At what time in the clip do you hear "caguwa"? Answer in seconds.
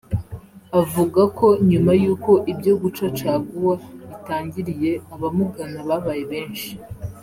3.17-3.75